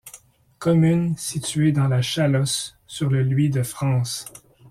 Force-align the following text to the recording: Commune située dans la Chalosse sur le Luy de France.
Commune 0.57 1.15
située 1.15 1.71
dans 1.71 1.87
la 1.87 2.01
Chalosse 2.01 2.75
sur 2.87 3.07
le 3.11 3.21
Luy 3.21 3.51
de 3.51 3.61
France. 3.61 4.25